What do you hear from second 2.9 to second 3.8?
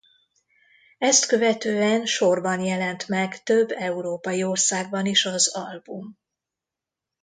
meg több